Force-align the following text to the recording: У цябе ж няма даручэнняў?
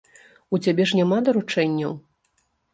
У 0.57 0.59
цябе 0.67 0.87
ж 0.93 0.99
няма 1.01 1.17
даручэнняў? 1.29 1.93